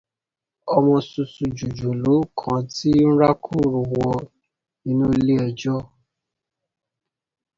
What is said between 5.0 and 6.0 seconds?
ilé ẹjọ́